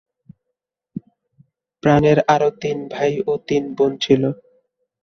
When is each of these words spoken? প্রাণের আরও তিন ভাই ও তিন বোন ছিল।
প্রাণের 1.83 2.17
আরও 2.27 2.49
তিন 2.61 2.77
ভাই 2.93 3.13
ও 3.27 3.31
তিন 3.47 3.63
বোন 3.77 3.91
ছিল। 4.03 4.23